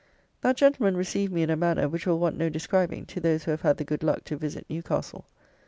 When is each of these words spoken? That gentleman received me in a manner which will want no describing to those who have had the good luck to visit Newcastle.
That 0.41 0.57
gentleman 0.57 0.97
received 0.97 1.31
me 1.31 1.43
in 1.43 1.51
a 1.51 1.55
manner 1.55 1.87
which 1.87 2.07
will 2.07 2.17
want 2.17 2.35
no 2.35 2.49
describing 2.49 3.05
to 3.05 3.19
those 3.19 3.43
who 3.43 3.51
have 3.51 3.61
had 3.61 3.77
the 3.77 3.83
good 3.85 4.01
luck 4.01 4.23
to 4.23 4.35
visit 4.35 4.65
Newcastle. 4.67 5.27